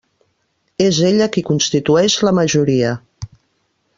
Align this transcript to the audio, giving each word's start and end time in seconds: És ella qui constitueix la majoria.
És 0.85 1.01
ella 1.09 1.27
qui 1.35 1.43
constitueix 1.51 2.17
la 2.29 2.35
majoria. 2.41 2.95